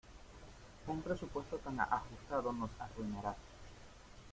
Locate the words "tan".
1.59-1.79